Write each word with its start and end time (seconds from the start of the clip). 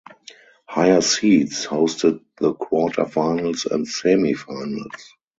Higher 0.67 1.01
seeds 1.01 1.67
hosted 1.67 2.21
the 2.39 2.55
quarterfinals 2.55 3.67
and 3.69 3.85
semifinals. 3.85 4.89